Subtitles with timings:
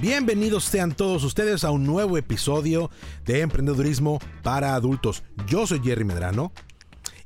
[0.00, 2.90] Bienvenidos sean todos ustedes a un nuevo episodio
[3.26, 5.22] de Emprendedurismo para Adultos.
[5.46, 6.52] Yo soy Jerry Medrano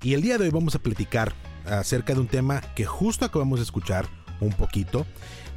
[0.02, 1.34] y el día de hoy vamos a platicar
[1.66, 4.08] acerca de un tema que justo acabamos de escuchar
[4.40, 5.06] un poquito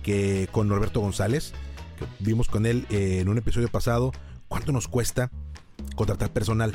[0.03, 1.53] que con Norberto González,
[1.98, 4.12] que vimos con él eh, en un episodio pasado,
[4.48, 5.31] cuánto nos cuesta
[5.95, 6.71] contratar personal.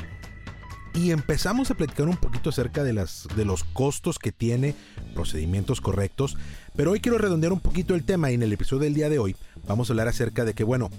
[0.93, 4.75] Y empezamos a platicar un poquito acerca de, las, de los costos que tiene,
[5.15, 6.37] procedimientos correctos,
[6.75, 9.19] pero hoy quiero redondear un poquito el tema y en el episodio del día de
[9.19, 9.35] hoy
[9.67, 10.89] vamos a hablar acerca de que, bueno,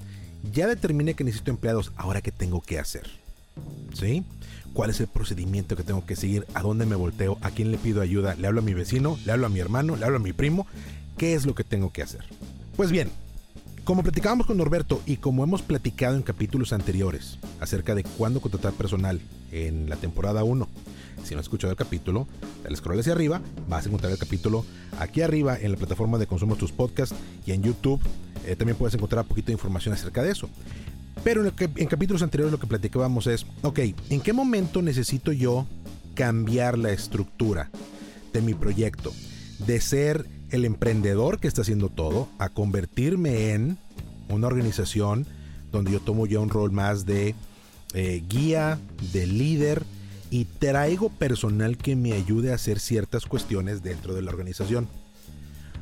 [0.52, 3.08] ya determiné que necesito empleados, ahora qué tengo que hacer.
[3.94, 4.24] ¿Sí?
[4.72, 6.46] ¿Cuál es el procedimiento que tengo que seguir?
[6.54, 7.38] ¿A dónde me volteo?
[7.42, 8.34] ¿A quién le pido ayuda?
[8.34, 9.18] ¿Le hablo a mi vecino?
[9.24, 9.94] ¿Le hablo a mi hermano?
[9.96, 10.66] ¿Le hablo a mi primo?
[11.16, 12.24] ¿Qué es lo que tengo que hacer?
[12.76, 13.08] Pues bien,
[13.84, 18.72] como platicábamos con Norberto y como hemos platicado en capítulos anteriores acerca de cuándo contratar
[18.72, 19.20] personal
[19.52, 20.66] en la temporada 1,
[21.22, 22.26] si no has escuchado el capítulo,
[22.64, 24.64] dale scroll hacia arriba, vas a encontrar el capítulo
[24.98, 27.14] aquí arriba en la plataforma de consumo de tus podcasts
[27.46, 28.00] y en YouTube
[28.46, 30.48] eh, también puedes encontrar un poquito de información acerca de eso.
[31.22, 33.78] Pero en, capítulos anteriores lo que platicábamos es, ok,
[34.10, 35.66] ¿en qué momento necesito yo
[36.14, 37.70] cambiar la estructura
[38.32, 39.12] de mi proyecto?
[39.66, 43.78] De ser el emprendedor que está haciendo todo a convertirme en
[44.28, 45.26] una organización
[45.72, 47.34] donde yo tomo ya un rol más de
[47.94, 48.78] eh, guía,
[49.12, 49.82] de líder
[50.30, 54.88] y traigo personal que me ayude a hacer ciertas cuestiones dentro de la organización.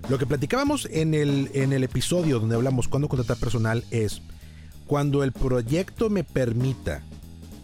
[0.09, 4.21] Lo que platicábamos en el, en el episodio donde hablamos cuándo contratar personal es
[4.87, 7.03] cuando el proyecto me permita,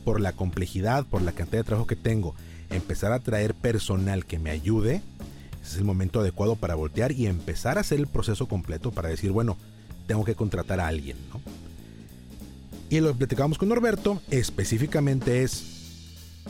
[0.05, 2.35] por la complejidad, por la cantidad de trabajo que tengo,
[2.71, 5.03] empezar a traer personal que me ayude,
[5.63, 9.33] es el momento adecuado para voltear y empezar a hacer el proceso completo para decir,
[9.33, 9.59] bueno,
[10.07, 11.17] tengo que contratar a alguien.
[12.89, 15.65] Y lo que platicamos con Norberto específicamente es,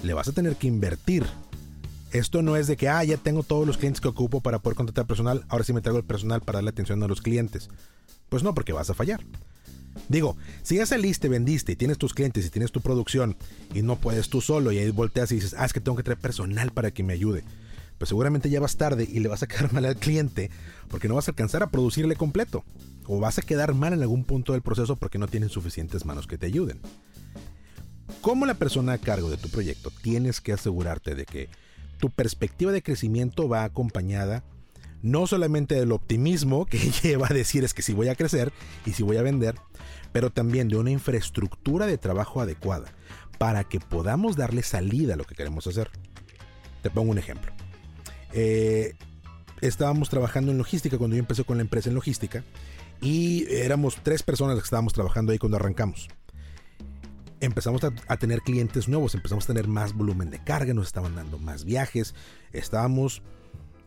[0.04, 1.24] le vas a tener que invertir.
[2.12, 4.76] Esto no es de que, ah, ya tengo todos los clientes que ocupo para poder
[4.76, 7.68] contratar personal, ahora sí me traigo el personal para darle atención a los clientes.
[8.28, 9.20] Pues no, porque vas a fallar.
[10.08, 13.36] Digo, si ya saliste, vendiste y tienes tus clientes y tienes tu producción
[13.74, 16.02] y no puedes tú solo y ahí volteas y dices, ah, es que tengo que
[16.02, 17.44] traer personal para que me ayude
[17.98, 20.50] pues seguramente ya vas tarde y le vas a quedar mal al cliente
[20.88, 22.64] porque no vas a alcanzar a producirle completo.
[23.10, 26.26] O vas a quedar mal en algún punto del proceso porque no tienen suficientes manos
[26.26, 26.78] que te ayuden.
[28.20, 31.48] Como la persona a cargo de tu proyecto, tienes que asegurarte de que
[31.98, 34.44] tu perspectiva de crecimiento va acompañada
[35.02, 38.52] no solamente del optimismo que lleva a decir es que si voy a crecer
[38.86, 39.56] y si voy a vender,
[40.12, 42.92] pero también de una infraestructura de trabajo adecuada
[43.38, 45.90] para que podamos darle salida a lo que queremos hacer.
[46.82, 47.52] Te pongo un ejemplo.
[48.32, 48.94] Eh,
[49.60, 52.44] estábamos trabajando en logística cuando yo empecé con la empresa en logística
[53.00, 56.08] y éramos tres personas las que estábamos trabajando ahí cuando arrancamos.
[57.40, 61.38] Empezamos a, tener clientes nuevos, empezamos a tener más volumen de carga, nos estaban dando
[61.38, 62.14] más viajes,
[62.52, 63.22] estábamos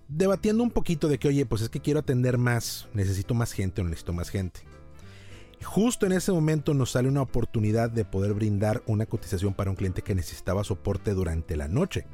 [0.07, 3.81] debatiendo un poquito de que, oye, pues es que quiero atender más, necesito más gente
[3.81, 4.61] o necesito más gente.
[5.63, 9.75] Justo en ese momento nos sale una oportunidad de poder brindar una cotización para un
[9.75, 12.05] cliente que necesitaba soporte durante la noche.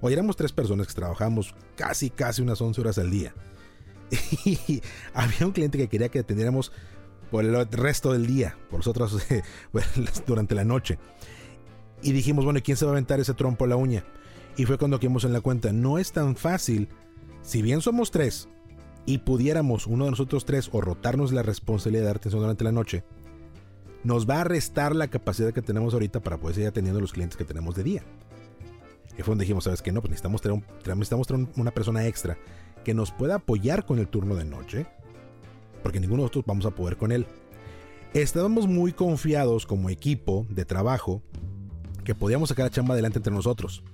[0.00, 3.34] Hoy éramos tres personas que trabajábamos casi, casi unas 11 horas al día.
[4.44, 4.80] Y
[5.14, 6.72] había un cliente que quería que atendiéramos
[7.30, 9.26] por el resto del día, por nosotros
[10.26, 10.98] durante la noche.
[12.02, 14.04] Y dijimos, bueno, ¿quién se va a aventar ese trompo a la uña?
[14.56, 16.88] Y fue cuando quedamos en la cuenta, no es tan fácil,
[17.42, 18.48] si bien somos tres,
[19.06, 22.72] y pudiéramos uno de nosotros tres o rotarnos la responsabilidad de dar atención durante la
[22.72, 23.04] noche,
[24.02, 27.12] nos va a restar la capacidad que tenemos ahorita para poder seguir atendiendo a los
[27.12, 28.02] clientes que tenemos de día.
[29.18, 29.92] Y fue donde dijimos, ¿sabes qué?
[29.92, 32.36] No, pues necesitamos tener, necesitamos tener una persona extra
[32.84, 34.86] que nos pueda apoyar con el turno de noche,
[35.86, 37.28] porque ninguno de nosotros vamos a poder con él.
[38.12, 41.22] Estábamos muy confiados como equipo de trabajo
[42.02, 43.84] que podíamos sacar la chamba adelante entre nosotros.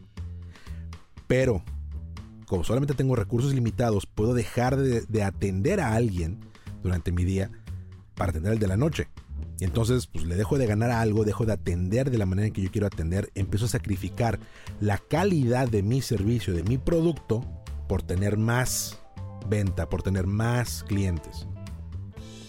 [1.26, 1.62] Pero,
[2.46, 6.40] como solamente tengo recursos limitados, puedo dejar de, de atender a alguien
[6.82, 7.50] durante mi día
[8.14, 9.08] para atender el de la noche.
[9.61, 12.55] Y entonces, pues le dejo de ganar algo, dejo de atender de la manera en
[12.55, 14.40] que yo quiero atender, empiezo a sacrificar
[14.81, 17.44] la calidad de mi servicio, de mi producto,
[17.87, 18.99] por tener más
[19.46, 21.46] venta, por tener más clientes.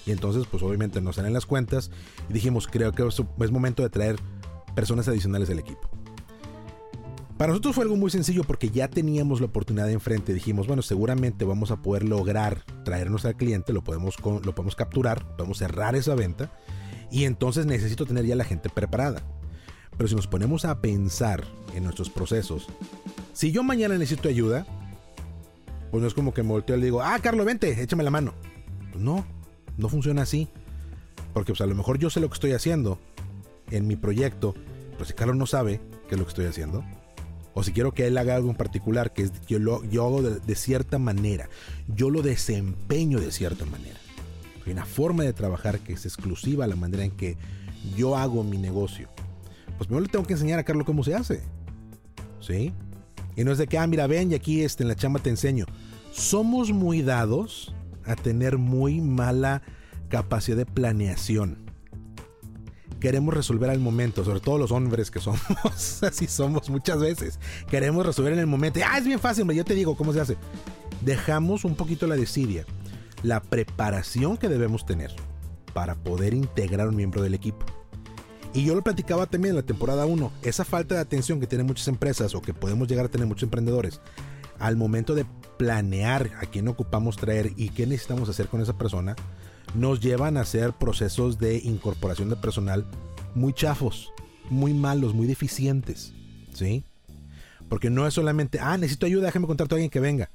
[0.05, 1.91] Y entonces, pues obviamente nos salen las cuentas
[2.29, 4.17] y dijimos, creo que es momento de traer
[4.75, 5.89] personas adicionales al equipo.
[7.38, 10.33] Para nosotros fue algo muy sencillo porque ya teníamos la oportunidad enfrente.
[10.33, 15.35] Dijimos, bueno, seguramente vamos a poder lograr traernos al cliente, lo podemos, lo podemos capturar,
[15.35, 16.51] podemos cerrar esa venta
[17.11, 19.23] y entonces necesito tener ya la gente preparada.
[19.97, 21.44] Pero si nos ponemos a pensar
[21.75, 22.67] en nuestros procesos,
[23.33, 24.65] si yo mañana necesito ayuda,
[25.91, 28.09] pues no es como que me volteo y le digo, ah, Carlos, vente, échame la
[28.09, 28.33] mano.
[28.95, 29.25] No,
[29.77, 30.47] no funciona así.
[31.33, 32.99] Porque pues a lo mejor yo sé lo que estoy haciendo
[33.71, 34.53] en mi proyecto,
[34.93, 36.83] pero si Carlos no sabe qué es lo que estoy haciendo,
[37.55, 40.97] o si quiero que él haga algo en particular, que yo, lo, hago de, cierta
[40.97, 41.49] manera,
[41.87, 43.99] yo lo desempeño de cierta manera.
[44.65, 47.37] Hay una forma de trabajar que es exclusiva a la manera en que
[47.95, 49.09] yo hago mi negocio.
[49.77, 51.41] Pues primero le tengo que enseñar a Carlos cómo se hace.
[52.39, 52.73] ¿Sí?
[53.35, 55.29] Y no es de que, ah, mira, ven y aquí este, en la chamba te
[55.29, 55.65] enseño.
[56.11, 57.73] Somos muy dados
[58.05, 59.61] a tener muy mala
[60.09, 61.57] capacidad de planeación.
[63.00, 65.41] Queremos resolver al momento, sobre todo los hombres que somos,
[66.03, 67.39] así somos muchas veces.
[67.69, 68.79] Queremos resolver en el momento.
[68.85, 70.38] Ah, es bien fácil, hombre, yo te digo cómo se hace.
[71.01, 72.65] Dejamos un poquito la desidia,
[73.23, 75.11] la preparación que debemos tener
[75.73, 77.65] para poder integrar un miembro del equipo.
[78.53, 81.65] Y yo lo platicaba también en la temporada 1, esa falta de atención que tienen
[81.65, 84.00] muchas empresas o que podemos llegar a tener muchos emprendedores
[84.63, 85.25] al momento de
[85.57, 89.13] planear a quién ocupamos traer y qué necesitamos hacer con esa persona,
[89.75, 92.86] nos llevan a hacer procesos de incorporación de personal
[93.36, 94.13] muy chafos,
[94.50, 96.13] muy malos, muy deficientes,
[96.54, 96.86] ¿sí?
[97.68, 100.30] Porque no es solamente, ah, necesito ayuda, déjame contarte a alguien que venga.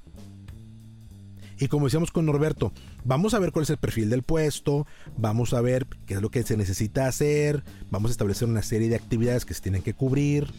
[1.59, 2.71] Y como decíamos con Norberto,
[3.07, 4.87] vamos a ver cuál es el perfil del puesto,
[5.17, 8.91] vamos a ver qué es lo que se necesita hacer, vamos a establecer una serie
[8.91, 10.53] de actividades que se tienen que cubrir.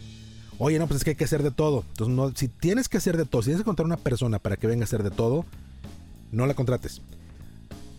[0.62, 1.84] Oye, no, pues es que hay que hacer de todo.
[1.96, 4.66] Entonces, si tienes que hacer de todo, si tienes que contratar una persona para que
[4.66, 5.46] venga a hacer de todo,
[6.32, 7.00] no la contrates.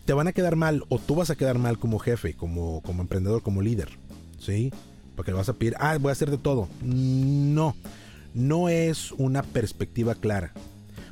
[0.05, 3.01] Te van a quedar mal o tú vas a quedar mal como jefe, como, como
[3.01, 3.89] emprendedor, como líder.
[4.37, 4.71] ¿Sí?
[5.15, 6.69] Porque le vas a pedir, ah, voy a hacer de todo.
[6.83, 7.75] No,
[8.35, 10.53] no es una perspectiva clara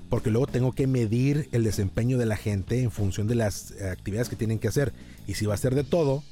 [0.10, 3.90] porque luego tengo que medir el desempeño de la gente en función de las eh,
[3.90, 4.92] actividades que tienen que hacer.
[5.28, 6.24] Y si va a ser de todo,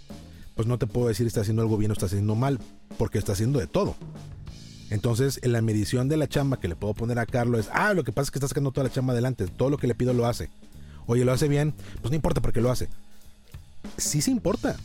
[0.55, 2.59] pues no te puedo decir está haciendo algo bien o está haciendo mal,
[2.97, 3.95] porque está haciendo de todo.
[4.89, 7.93] Entonces, en la medición de la chamba que le puedo poner a Carlos es, ah,
[7.93, 9.95] lo que pasa es que está sacando toda la chamba adelante, todo lo que le
[9.95, 10.49] pido lo hace.
[11.05, 12.89] Oye, lo hace bien, pues no importa porque lo hace.
[13.97, 14.77] Sí se importa.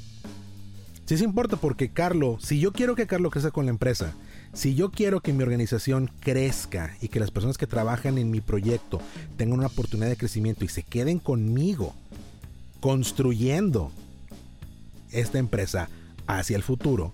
[1.04, 4.14] Sí se importa porque Carlos, si yo quiero que Carlos crezca con la empresa,
[4.52, 8.40] si yo quiero que mi organización crezca y que las personas que trabajan en mi
[8.40, 9.00] proyecto
[9.36, 11.94] tengan una oportunidad de crecimiento y se queden conmigo
[12.80, 13.90] construyendo
[15.10, 15.88] esta empresa
[16.26, 17.12] hacia el futuro,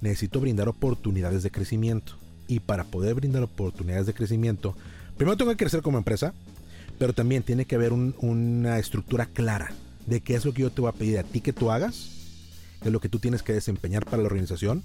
[0.00, 2.17] necesito brindar oportunidades de crecimiento.
[2.48, 4.74] Y para poder brindar oportunidades de crecimiento,
[5.16, 6.34] primero tengo que crecer como empresa,
[6.98, 9.72] pero también tiene que haber una estructura clara
[10.06, 12.10] de qué es lo que yo te voy a pedir a ti que tú hagas,
[12.80, 14.82] qué es lo que tú tienes que desempeñar para la organización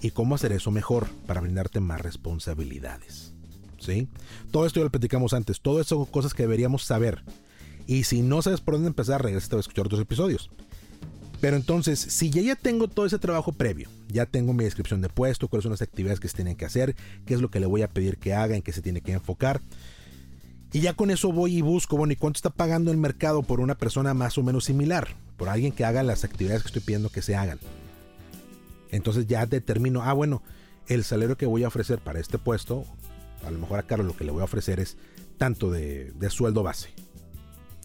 [0.00, 3.32] y cómo hacer eso mejor para brindarte más responsabilidades.
[3.78, 4.08] ¿Sí?
[4.50, 7.22] Todo esto ya lo platicamos antes, todo eso son cosas que deberíamos saber.
[7.86, 10.50] Y si no sabes por dónde empezar, regresa a escuchar otros episodios.
[11.44, 15.10] Pero entonces, si ya, ya tengo todo ese trabajo previo, ya tengo mi descripción de
[15.10, 16.96] puesto, cuáles son las actividades que se tienen que hacer,
[17.26, 19.12] qué es lo que le voy a pedir que haga, en qué se tiene que
[19.12, 19.60] enfocar.
[20.72, 23.60] Y ya con eso voy y busco, bueno, ¿y cuánto está pagando el mercado por
[23.60, 25.16] una persona más o menos similar?
[25.36, 27.58] Por alguien que haga las actividades que estoy pidiendo que se hagan.
[28.90, 30.42] Entonces ya determino, ah, bueno,
[30.86, 32.86] el salario que voy a ofrecer para este puesto,
[33.44, 34.96] a lo mejor a Carlos lo que le voy a ofrecer es
[35.36, 36.88] tanto de, sueldo base.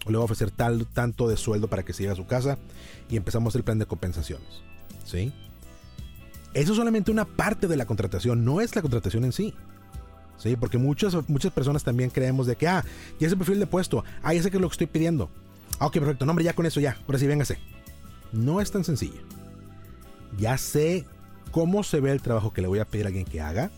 [0.06, 2.58] Le voy a ofrecer tal, tanto de sueldo para que se lleve a su casa
[3.08, 4.62] y empezamos el plan de compensaciones.
[5.04, 5.32] ¿Sí?
[6.54, 9.54] Eso es solamente una parte de la contratación, no es la contratación en sí.
[10.38, 10.56] ¿Sí?
[10.56, 12.84] Porque muchas, muchas personas también creemos de que, ah,
[13.18, 15.28] ya es el perfil de puesto, ah, ya sé que es lo que estoy pidiendo.
[15.78, 17.58] Ah, ok, perfecto, no, ya con eso ya, ahora sí, véngase.
[18.32, 19.20] No es tan sencillo
[20.38, 21.04] ya sé
[21.50, 23.70] cómo se ve el trabajo que le voy a pedir a alguien que haga.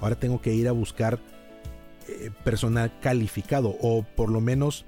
[0.00, 1.18] Ahora tengo que ir a buscar
[2.08, 4.84] eh, personal calificado o por lo menos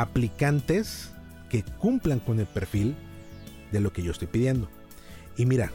[0.00, 1.10] aplicantes
[1.48, 2.96] que cumplan con el perfil
[3.72, 4.68] de lo que yo estoy pidiendo.
[5.36, 5.72] Y mira,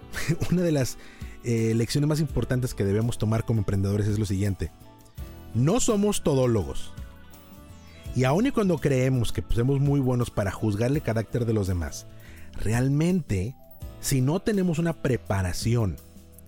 [0.50, 0.98] una de las
[1.44, 4.70] eh, lecciones más importantes que debemos tomar como emprendedores es lo siguiente.
[5.54, 6.92] No somos todólogos.
[8.16, 12.06] Y aun y cuando creemos que somos muy buenos para juzgarle carácter de los demás,
[12.52, 13.56] realmente
[14.00, 15.96] si no tenemos una preparación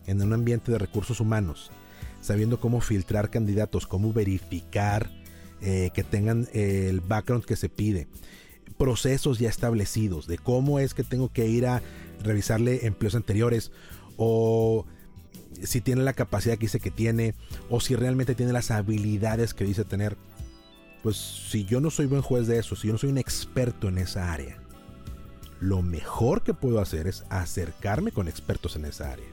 [0.07, 1.73] en un ambiente de recursos humanos,
[2.21, 5.11] sabiendo cómo filtrar candidatos, cómo verificar
[5.61, 8.07] eh, que tengan el background que se pide,
[8.79, 11.83] procesos ya establecidos de cómo es que tengo que ir a
[12.23, 13.73] revisarle empleos anteriores
[14.17, 14.85] o
[15.63, 17.35] si tiene la capacidad que dice que tiene
[17.71, 20.17] o si realmente tiene las habilidades que dice tener.
[21.03, 23.89] Pues si yo no soy buen juez de eso, si yo no soy un experto
[23.89, 24.59] en esa área,
[25.61, 29.27] lo mejor que puedo hacer es acercarme con expertos en esa área.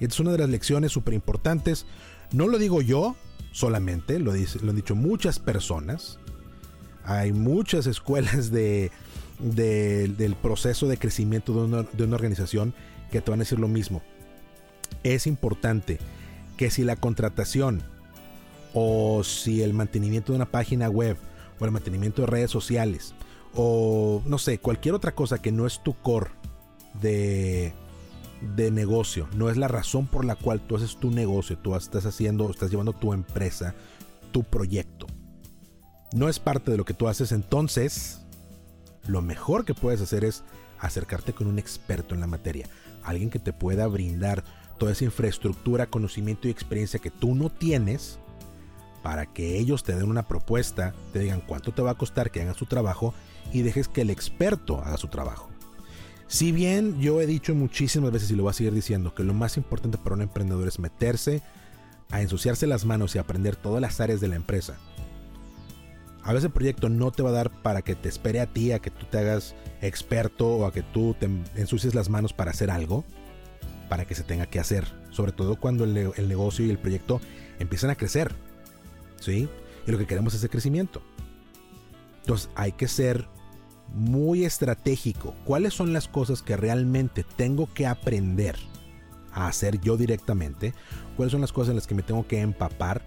[0.00, 1.86] Y esta es una de las lecciones súper importantes.
[2.34, 3.14] No lo digo yo
[3.52, 6.18] solamente, lo, lo han dicho muchas personas.
[7.04, 8.90] Hay muchas escuelas de,
[9.38, 12.74] del proceso de crecimiento de una, de una organización
[13.12, 14.02] que te van a decir lo mismo.
[15.04, 16.00] Es importante
[16.56, 17.84] que si la contratación
[18.72, 21.16] o si el mantenimiento de una página web
[21.60, 23.14] o el mantenimiento de redes sociales
[23.54, 26.30] o no sé, cualquier otra cosa que no es tu core
[27.00, 27.74] de,
[28.44, 32.06] de negocio, no es la razón por la cual tú haces tu negocio, tú estás
[32.06, 33.74] haciendo, estás llevando tu empresa,
[34.32, 35.06] tu proyecto.
[36.12, 38.20] No es parte de lo que tú haces, entonces
[39.06, 40.44] lo mejor que puedes hacer es
[40.78, 42.68] acercarte con un experto en la materia,
[43.02, 44.44] alguien que te pueda brindar
[44.78, 48.18] toda esa infraestructura, conocimiento y experiencia que tú no tienes
[49.02, 52.40] para que ellos te den una propuesta, te digan cuánto te va a costar que
[52.40, 53.14] hagan su trabajo
[53.52, 55.53] y dejes que el experto haga su trabajo.
[56.26, 59.34] Si bien yo he dicho muchísimas veces y lo voy a seguir diciendo que lo
[59.34, 61.42] más importante para un emprendedor es meterse
[62.10, 64.76] a ensuciarse las manos y aprender todas las áreas de la empresa.
[66.22, 68.72] A veces el proyecto no te va a dar para que te espere a ti,
[68.72, 72.50] a que tú te hagas experto o a que tú te ensucies las manos para
[72.50, 73.04] hacer algo,
[73.90, 74.86] para que se tenga que hacer.
[75.10, 77.20] Sobre todo cuando el, el negocio y el proyecto
[77.58, 78.34] empiezan a crecer.
[79.20, 79.48] ¿sí?
[79.86, 81.02] Y lo que queremos es ese crecimiento.
[82.20, 83.28] Entonces hay que ser
[83.94, 85.34] muy estratégico.
[85.44, 88.56] ¿Cuáles son las cosas que realmente tengo que aprender
[89.32, 90.74] a hacer yo directamente?
[91.16, 93.02] ¿Cuáles son las cosas en las que me tengo que empapar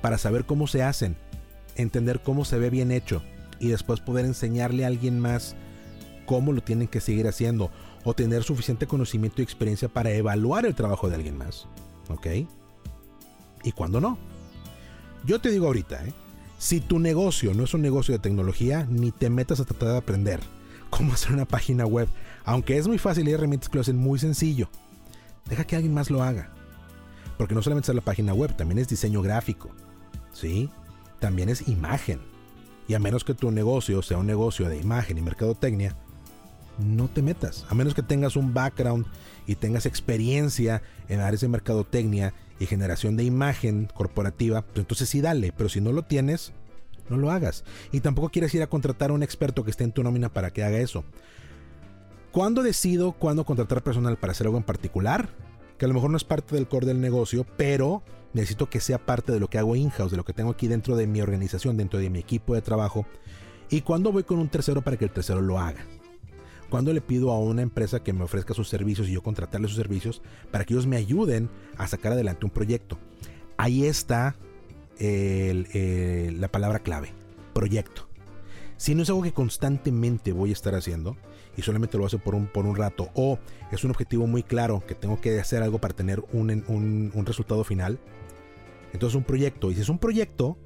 [0.00, 1.16] para saber cómo se hacen?
[1.76, 3.22] Entender cómo se ve bien hecho
[3.60, 5.54] y después poder enseñarle a alguien más
[6.26, 7.70] cómo lo tienen que seguir haciendo
[8.04, 11.66] o tener suficiente conocimiento y experiencia para evaluar el trabajo de alguien más.
[12.08, 12.26] ¿Ok?
[13.64, 14.18] ¿Y cuándo no?
[15.24, 16.12] Yo te digo ahorita, ¿eh?
[16.58, 19.98] Si tu negocio no es un negocio de tecnología, ni te metas a tratar de
[19.98, 20.40] aprender
[20.90, 22.08] cómo hacer una página web.
[22.44, 24.68] Aunque es muy fácil y hay herramientas que lo hacen muy sencillo.
[25.48, 26.50] Deja que alguien más lo haga.
[27.36, 29.70] Porque no solamente es la página web, también es diseño gráfico.
[30.32, 30.68] ¿Sí?
[31.20, 32.20] También es imagen.
[32.88, 35.96] Y a menos que tu negocio sea un negocio de imagen y mercadotecnia,
[36.78, 37.66] no te metas.
[37.68, 39.06] A menos que tengas un background
[39.46, 45.20] y tengas experiencia en áreas de mercadotecnia y generación de imagen corporativa, pues entonces sí
[45.20, 46.52] dale, pero si no lo tienes,
[47.08, 47.64] no lo hagas.
[47.92, 50.52] Y tampoco quieres ir a contratar a un experto que esté en tu nómina para
[50.52, 51.04] que haga eso.
[52.32, 55.28] ¿Cuándo decido cuándo contratar personal para hacer algo en particular?
[55.78, 58.98] Que a lo mejor no es parte del core del negocio, pero necesito que sea
[58.98, 61.76] parte de lo que hago in-house, de lo que tengo aquí dentro de mi organización,
[61.76, 63.06] dentro de mi equipo de trabajo.
[63.70, 65.84] Y cuando voy con un tercero para que el tercero lo haga
[66.68, 69.76] cuando le pido a una empresa que me ofrezca sus servicios y yo contratarle sus
[69.76, 72.98] servicios para que ellos me ayuden a sacar adelante un proyecto.
[73.56, 74.36] Ahí está
[74.98, 77.12] la palabra clave,
[77.54, 78.08] proyecto.
[78.76, 81.16] Si no es algo que constantemente voy a estar haciendo
[81.56, 83.38] y solamente lo hace por un, por un rato o
[83.72, 87.26] es un objetivo muy claro que tengo que hacer algo para tener un, un, un
[87.26, 87.98] resultado final,
[88.92, 89.70] entonces un proyecto.
[89.70, 90.58] Y si es un proyecto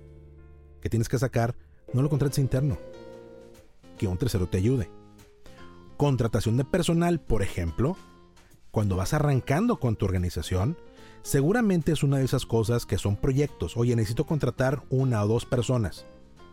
[0.83, 1.55] que tienes que sacar,
[1.95, 2.77] no lo contrates interno.
[3.97, 4.91] Que un tercero te ayude
[6.03, 7.97] contratación de personal, por ejemplo,
[8.73, 10.77] cuando vas arrancando con tu organización,
[11.23, 13.77] seguramente es una de esas cosas que son proyectos.
[13.77, 16.05] Oye, necesito contratar una o dos personas,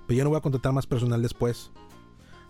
[0.05, 1.71] pero ya no voy a contratar más personal después.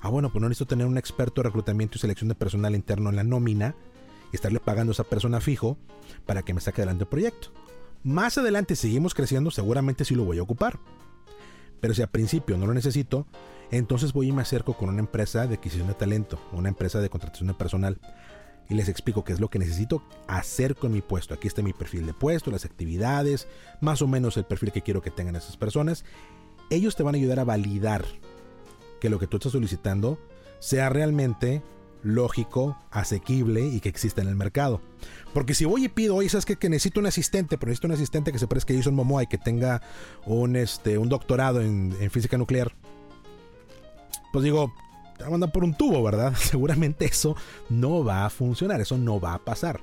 [0.01, 3.09] Ah, bueno, pues no necesito tener un experto de reclutamiento y selección de personal interno
[3.11, 3.77] en la nómina
[4.33, 5.77] y estarle pagando a esa persona fijo
[6.25, 7.47] para que me saque adelante el proyecto.
[8.03, 10.81] Más adelante seguimos creciendo, seguramente sí lo voy a ocupar.
[11.79, 13.25] Pero si al principio no lo necesito,
[13.71, 17.09] entonces voy y me acerco con una empresa de adquisición de talento, una empresa de
[17.09, 17.99] contratación de personal.
[18.69, 21.33] Y les explico qué es lo que necesito hacer con mi puesto.
[21.33, 23.47] Aquí está mi perfil de puesto, las actividades,
[23.81, 26.05] más o menos el perfil que quiero que tengan esas personas.
[26.69, 28.05] Ellos te van a ayudar a validar
[29.01, 30.19] que lo que tú estás solicitando
[30.59, 31.63] sea realmente
[32.03, 34.81] lógico, asequible y que exista en el mercado.
[35.33, 36.55] Porque si voy y pido, oye, ¿sabes qué?
[36.55, 39.27] Que necesito un asistente, pero necesito un asistente que se parezca a Jason Momoa y
[39.27, 39.81] que tenga
[40.25, 42.73] un, este, un doctorado en, física nuclear.
[44.31, 44.73] Pues digo,
[45.17, 46.33] te va a mandar por un tubo, ¿verdad?
[46.37, 47.35] Seguramente eso
[47.69, 49.81] no va a funcionar, eso no va a pasar.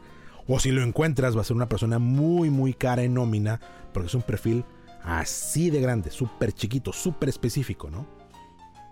[0.48, 3.60] O si lo encuentras, va a ser una persona muy, muy cara en nómina,
[3.92, 4.64] porque es un perfil
[5.02, 8.06] así de grande, súper chiquito, súper específico, ¿no?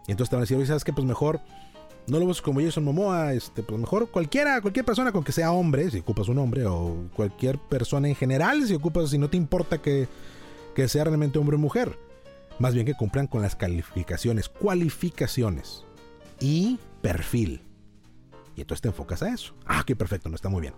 [0.06, 0.92] Y entonces te van a decir, oye, ¿sabes qué?
[0.92, 1.40] Pues mejor
[2.06, 5.52] no lo ves como Jason Momoa, este, pues mejor cualquiera, cualquier persona con que sea
[5.52, 9.36] hombre, si ocupas un hombre, o cualquier persona en general, si ocupas, si no te
[9.36, 10.08] importa que,
[10.74, 11.98] que sea realmente hombre o mujer.
[12.58, 15.84] Más bien que cumplan con las calificaciones, cualificaciones
[16.40, 17.62] y perfil.
[18.56, 19.54] Y entonces te enfocas a eso.
[19.66, 20.74] Ah, qué perfecto, no está muy bien.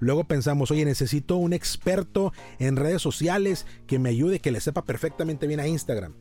[0.00, 4.84] Luego pensamos, oye, necesito un experto en redes sociales que me ayude, que le sepa
[4.84, 6.14] perfectamente bien a Instagram.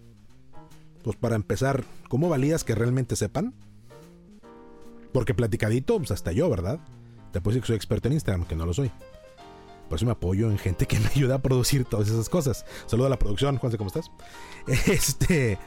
[1.03, 3.53] Pues para empezar, ¿cómo validas que realmente sepan?
[5.11, 6.79] Porque platicadito, pues hasta yo, ¿verdad?
[7.31, 8.91] Te puedo decir que soy experto en Instagram, que no lo soy.
[9.87, 12.65] Por eso me apoyo en gente que me ayuda a producir todas esas cosas.
[12.85, 14.11] Saludo a la producción, Juanse, ¿cómo estás?
[14.87, 15.57] Este.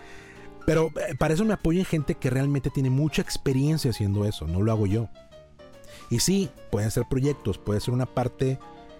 [0.66, 4.46] Pero eh, para eso me apoyo en gente que realmente tiene mucha experiencia haciendo eso,
[4.46, 5.08] no lo hago yo.
[6.10, 8.58] Y sí, pueden ser proyectos, puede ser una parte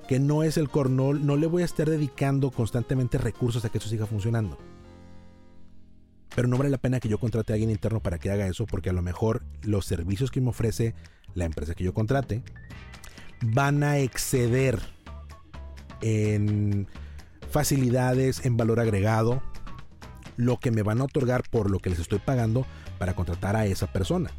[0.08, 3.78] que no es el cornol, no le voy a estar dedicando constantemente recursos a que
[3.78, 4.58] eso siga funcionando.
[6.34, 8.66] Pero no vale la pena que yo contrate a alguien interno para que haga eso,
[8.66, 10.94] porque a lo mejor los servicios que me ofrece
[11.34, 12.42] la empresa que yo contrate
[13.42, 14.80] van a exceder
[16.00, 16.86] en
[17.50, 19.42] facilidades, en valor agregado,
[20.36, 22.66] lo que me van a otorgar por lo que les estoy pagando
[22.98, 24.30] para contratar a esa persona.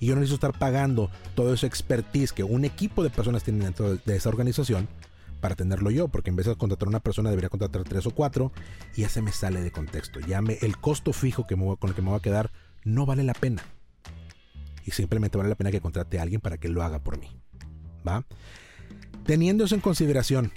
[0.00, 3.64] Y yo no necesito estar pagando todo ese expertise que un equipo de personas tiene
[3.64, 4.88] dentro de esa organización
[5.40, 8.10] para tenerlo yo, porque en vez de contratar a una persona debería contratar tres o
[8.10, 8.52] cuatro
[8.96, 10.20] y ya se me sale de contexto.
[10.20, 12.50] Ya me, el costo fijo que me con el que me voy a quedar
[12.84, 13.62] no vale la pena.
[14.84, 17.28] Y simplemente vale la pena que contrate a alguien para que lo haga por mí.
[18.06, 18.24] ¿Va?
[19.24, 20.52] Teniendo eso en consideración,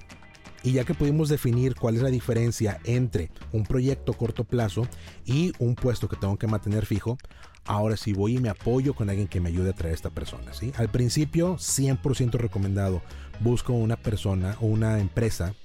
[0.63, 4.87] y ya que pudimos definir cuál es la diferencia entre un proyecto a corto plazo
[5.25, 7.17] y un puesto que tengo que mantener fijo,
[7.65, 10.09] ahora sí voy y me apoyo con alguien que me ayude a traer a esta
[10.09, 10.53] persona.
[10.53, 10.71] ¿sí?
[10.77, 13.01] Al principio, 100% recomendado,
[13.39, 15.55] busco una persona o una empresa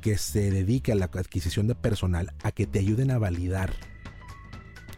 [0.00, 3.72] que se dedique a la adquisición de personal a que te ayuden a validar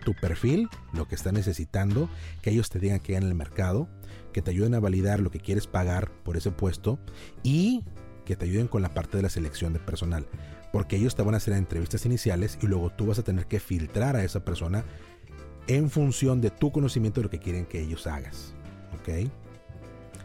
[0.04, 2.09] tu perfil, lo que está necesitando,
[2.42, 3.88] que ellos te digan que hay en el mercado,
[4.33, 6.99] que te ayuden a validar lo que quieres pagar por ese puesto
[7.42, 7.83] y
[8.26, 10.26] que te ayuden con la parte de la selección de personal.
[10.73, 13.61] Porque ellos te van a hacer entrevistas iniciales y luego tú vas a tener que
[13.61, 14.85] filtrar a esa persona
[15.68, 18.52] en función de tu conocimiento de lo que quieren que ellos hagas.
[19.00, 19.30] ¿Ok?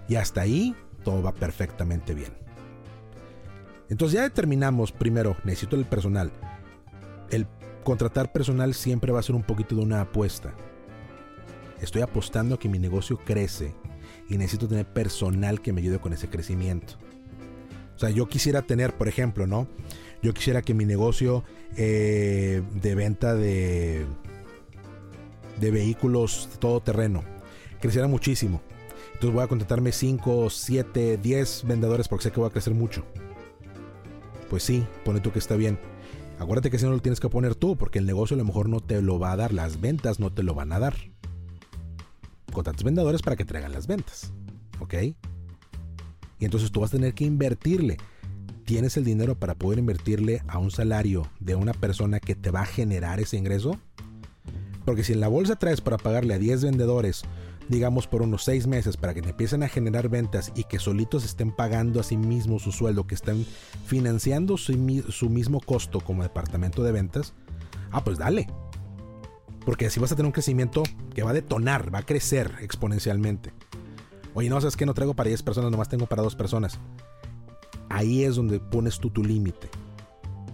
[0.09, 2.33] Y hasta ahí todo va perfectamente bien.
[3.89, 6.31] Entonces ya determinamos, primero, necesito el personal.
[7.29, 7.47] El
[7.83, 10.53] contratar personal siempre va a ser un poquito de una apuesta.
[11.79, 13.73] Estoy apostando a que mi negocio crece
[14.29, 16.93] y necesito tener personal que me ayude con ese crecimiento.
[18.01, 19.67] O sea, yo quisiera tener, por ejemplo, ¿no?
[20.23, 21.43] Yo quisiera que mi negocio
[21.77, 24.07] eh, de venta de,
[25.59, 27.23] de vehículos todoterreno
[27.79, 28.59] creciera muchísimo.
[29.13, 33.05] Entonces voy a contratarme 5, 7, 10 vendedores porque sé que voy a crecer mucho.
[34.49, 35.77] Pues sí, pone tú que está bien.
[36.39, 38.67] Acuérdate que si no lo tienes que poner tú, porque el negocio a lo mejor
[38.67, 40.95] no te lo va a dar, las ventas no te lo van a dar.
[42.51, 44.33] Contratas vendedores para que traigan las ventas.
[44.79, 44.95] ¿Ok?
[46.41, 47.97] Y entonces tú vas a tener que invertirle.
[48.65, 52.61] ¿Tienes el dinero para poder invertirle a un salario de una persona que te va
[52.61, 53.79] a generar ese ingreso?
[54.83, 57.21] Porque si en la bolsa traes para pagarle a 10 vendedores,
[57.69, 61.23] digamos por unos 6 meses, para que te empiecen a generar ventas y que solitos
[61.23, 63.45] estén pagando a sí mismos su sueldo, que estén
[63.85, 64.73] financiando su,
[65.09, 67.35] su mismo costo como departamento de ventas,
[67.91, 68.47] ah, pues dale.
[69.63, 70.81] Porque así vas a tener un crecimiento
[71.13, 73.53] que va a detonar, va a crecer exponencialmente.
[74.33, 76.79] Oye, no, sabes que no traigo para 10 personas, nomás tengo para 2 personas.
[77.89, 79.69] Ahí es donde pones tú tu límite.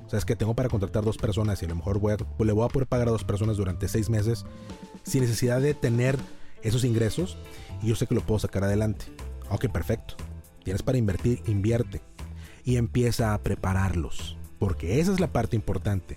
[0.07, 2.53] O sea, es que tengo para contratar dos personas y a lo mejor voy le
[2.53, 4.45] voy a poder pagar a dos personas durante seis meses
[5.03, 6.17] sin necesidad de tener
[6.63, 7.37] esos ingresos
[7.83, 9.05] y yo sé que lo puedo sacar adelante.
[9.49, 10.15] Ok, perfecto.
[10.63, 12.01] Tienes para invertir, invierte
[12.63, 14.37] y empieza a prepararlos.
[14.59, 16.15] Porque esa es la parte importante.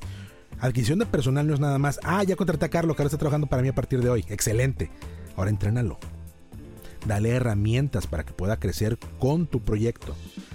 [0.61, 3.49] Adquisición de personal no es nada más, ah, ya contraté a Carlos, Carlos está trabajando
[3.49, 4.25] para mí a partir de hoy.
[4.29, 4.89] Excelente.
[5.37, 5.99] Ahora entrénalo
[7.07, 10.15] dale herramientas para que pueda crecer con tu proyecto.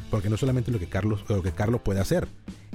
[0.10, 2.28] Porque no solamente lo que Carlos, lo que Carlos puede hacer,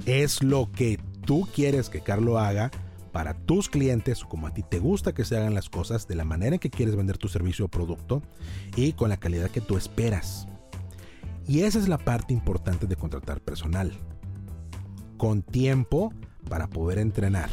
[0.05, 2.71] es lo que tú quieres que Carlos haga
[3.11, 6.23] para tus clientes, como a ti te gusta que se hagan las cosas, de la
[6.23, 8.21] manera en que quieres vender tu servicio o producto
[8.75, 10.47] y con la calidad que tú esperas.
[11.47, 13.91] Y esa es la parte importante de contratar personal.
[15.17, 16.13] Con tiempo
[16.49, 17.49] para poder entrenar.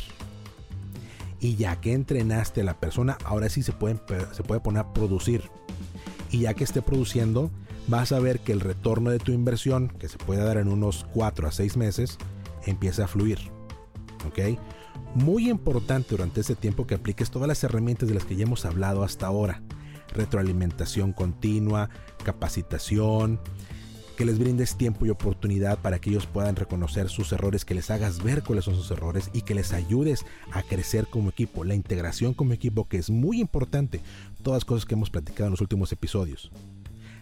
[1.40, 3.98] Y ya que entrenaste a la persona, ahora sí se puede,
[4.32, 5.50] se puede poner a producir
[6.30, 7.50] y ya que esté produciendo,
[7.86, 11.06] vas a ver que el retorno de tu inversión, que se puede dar en unos
[11.14, 12.18] 4 a 6 meses,
[12.66, 13.38] empieza a fluir.
[14.26, 14.58] ¿Ok?
[15.14, 18.64] Muy importante durante ese tiempo que apliques todas las herramientas de las que ya hemos
[18.64, 19.62] hablado hasta ahora.
[20.14, 21.88] Retroalimentación continua,
[22.24, 23.40] capacitación,
[24.18, 27.88] que les brindes tiempo y oportunidad para que ellos puedan reconocer sus errores, que les
[27.88, 31.62] hagas ver cuáles son sus errores y que les ayudes a crecer como equipo.
[31.62, 34.00] La integración como equipo que es muy importante.
[34.42, 36.50] Todas cosas que hemos platicado en los últimos episodios.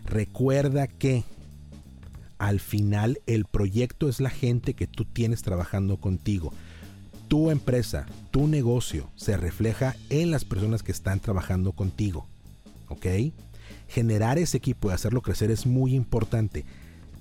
[0.06, 1.24] Recuerda que
[2.38, 6.54] al final el proyecto es la gente que tú tienes trabajando contigo.
[7.28, 12.26] Tu empresa, tu negocio se refleja en las personas que están trabajando contigo.
[12.88, 13.04] ¿Ok?
[13.86, 16.64] Generar ese equipo y hacerlo crecer es muy importante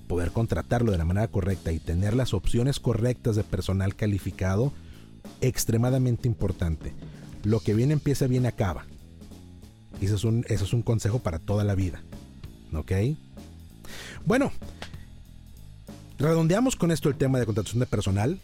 [0.06, 4.72] poder contratarlo de la manera correcta y tener las opciones correctas de personal calificado,
[5.40, 6.92] extremadamente importante.
[7.44, 8.86] Lo que bien empieza, bien acaba.
[10.00, 12.02] Y eso es un, eso es un consejo para toda la vida.
[12.74, 12.92] ¿Ok?
[14.24, 14.52] Bueno,
[16.18, 18.40] redondeamos con esto el tema de contratación de personal.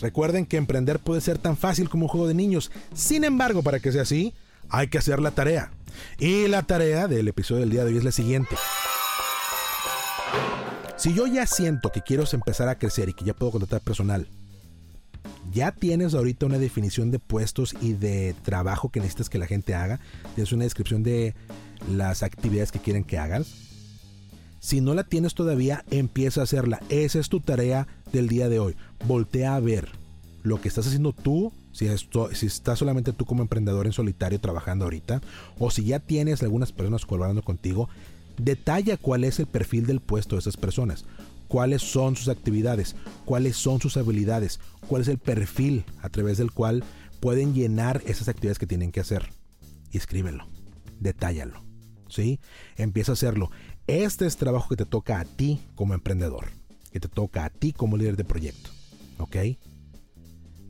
[0.00, 2.70] Recuerden que emprender puede ser tan fácil como un juego de niños.
[2.94, 4.32] Sin embargo, para que sea así,
[4.70, 5.70] hay que hacer la tarea.
[6.18, 8.56] Y la tarea del episodio del día de hoy es la siguiente.
[11.00, 14.26] Si yo ya siento que quiero empezar a crecer y que ya puedo contratar personal,
[15.50, 19.74] ya tienes ahorita una definición de puestos y de trabajo que necesitas que la gente
[19.74, 19.98] haga.
[20.34, 21.34] Tienes una descripción de
[21.90, 23.50] las actividades que quieren que hagas.
[24.60, 26.82] Si no la tienes todavía, empieza a hacerla.
[26.90, 28.76] Esa es tu tarea del día de hoy.
[29.06, 29.88] Voltea a ver
[30.42, 31.88] lo que estás haciendo tú, si,
[32.34, 35.22] si estás solamente tú como emprendedor en solitario trabajando ahorita,
[35.58, 37.88] o si ya tienes algunas personas colaborando contigo,
[38.44, 41.04] detalla cuál es el perfil del puesto de esas personas
[41.50, 46.52] cuáles son sus actividades, cuáles son sus habilidades, cuál es el perfil a través del
[46.52, 46.84] cual
[47.18, 49.32] pueden llenar esas actividades que tienen que hacer.
[49.90, 50.46] Y escríbelo,
[51.00, 51.60] detállalo,
[52.08, 52.38] ¿sí?
[52.76, 53.50] Empieza a hacerlo.
[53.88, 56.46] Este es trabajo que te toca a ti como emprendedor,
[56.92, 58.70] que te toca a ti como líder de proyecto,
[59.18, 59.36] ¿ok?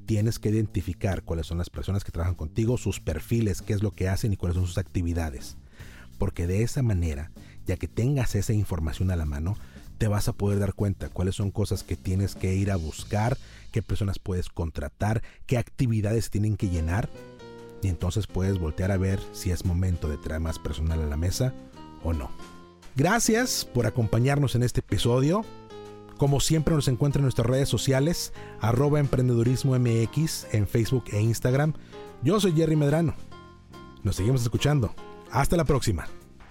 [0.06, 3.90] Tienes que identificar cuáles son las personas que trabajan contigo, sus perfiles, qué es lo
[3.90, 5.59] que hacen y cuáles son sus actividades.
[6.16, 7.33] Porque de esa manera,
[7.66, 9.57] ya que tengas esa información a la mano,
[9.99, 13.37] te vas a poder dar cuenta cuáles son cosas que tienes que ir a buscar,
[13.70, 17.11] qué personas puedes contratar, qué actividades tienen que llenar.
[17.83, 21.16] Y entonces puedes voltear a ver si es momento de traer más personal a la
[21.16, 21.53] mesa
[22.03, 22.31] o no.
[22.96, 25.44] Gracias por acompañarnos en este episodio.
[26.16, 31.75] Como siempre nos encuentran en nuestras redes sociales, arroba emprendedurismo en Facebook e Instagram.
[32.23, 33.14] Yo soy Jerry Medrano.
[34.03, 34.94] Nos seguimos escuchando.
[35.31, 36.07] Hasta la próxima.